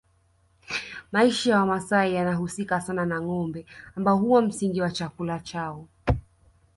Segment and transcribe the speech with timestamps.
[1.11, 3.65] Maisha ya Wamasai yanahusika sana na ngombe
[3.95, 5.87] ambao huwa msingi wa chakula chao